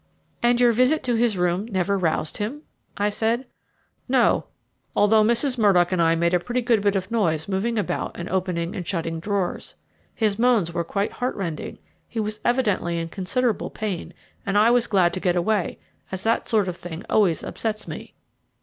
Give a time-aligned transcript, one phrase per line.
[0.41, 2.63] "And your visit to his room never roused him?"
[2.97, 3.45] I said.
[4.09, 4.45] "No,
[4.95, 5.59] although Mrs.
[5.59, 8.87] Murdock and I made a pretty good bit of noise moving about and opening and
[8.87, 9.75] shutting drawers.
[10.15, 11.77] His moans were quite heartrending
[12.07, 14.11] he was evidently in considerable pain;
[14.43, 15.77] and I was glad to get away,
[16.11, 18.15] as that sort of thing always upsets me."